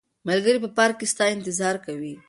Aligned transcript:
ملګري 0.27 0.59
په 0.63 0.69
پارک 0.77 0.95
کې 0.99 1.07
ستا 1.13 1.25
انتظار 1.35 1.75
کوي. 1.85 2.13